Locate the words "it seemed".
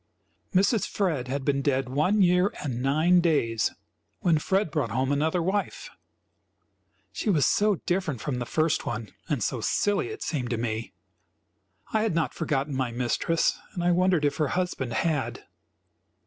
10.07-10.49